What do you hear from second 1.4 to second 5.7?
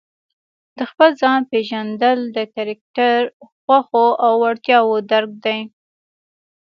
پېژندل د کرکټر، خوښو او وړتیاوو درک دی.